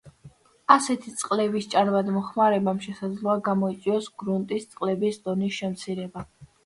ასეთი 0.75 1.11
წყლების 1.17 1.67
ჭარბად 1.73 2.09
მოხმარებამ 2.15 2.81
შესაძლოა 2.85 3.35
გამოიწვიოს 3.51 4.09
გრუნტის 4.23 4.67
წყლების 4.73 5.21
დონის 5.29 5.59
შემცირება. 5.61 6.27